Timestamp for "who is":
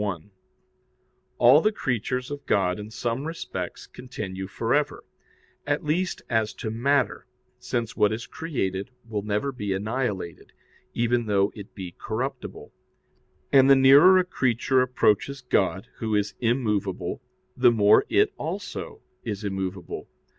15.99-16.33